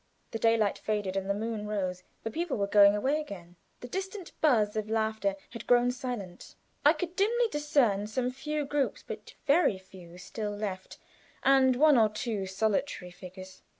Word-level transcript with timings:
The 0.31 0.39
daylight 0.39 0.79
faded, 0.79 1.15
and 1.15 1.29
the 1.29 1.33
moon 1.35 1.67
rose. 1.67 2.01
The 2.23 2.31
people 2.31 2.57
were 2.57 2.65
going 2.65 2.95
away. 2.95 3.23
The 3.81 3.87
distant 3.87 4.31
buzz 4.41 4.75
of 4.75 4.89
laughter 4.89 5.35
had 5.51 5.67
grown 5.67 5.91
silent. 5.91 6.55
I 6.83 6.91
could 6.93 7.15
dimly 7.15 7.47
discern 7.51 8.07
some 8.07 8.31
few 8.31 8.65
groups, 8.65 9.03
but 9.05 9.35
very 9.45 9.77
few, 9.77 10.17
still 10.17 10.49
left, 10.53 10.97
and 11.43 11.75
one 11.75 11.99
or 11.99 12.09
two 12.09 12.47
solitary 12.47 13.11
figures. 13.11 13.61